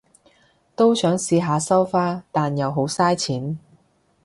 [0.75, 3.59] 都想試下收花，但又好晒錢